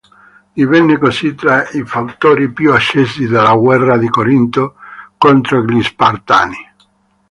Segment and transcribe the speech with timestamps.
[0.51, 4.73] Divenne così tra i fautori più accesi della guerra di Corinto
[5.15, 6.73] contro gli Spartani.